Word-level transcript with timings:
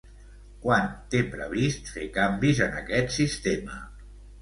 Quan 0.63 0.87
té 1.15 1.21
previst 1.35 1.93
fer 1.99 2.09
canvis 2.19 2.65
en 2.71 2.77
aquest 2.83 3.19
sistema? 3.23 3.83